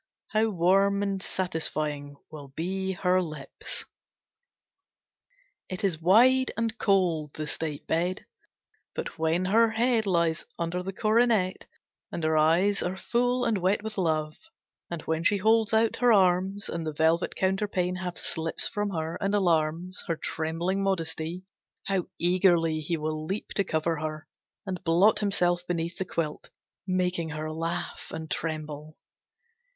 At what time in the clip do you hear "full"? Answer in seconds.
12.97-13.45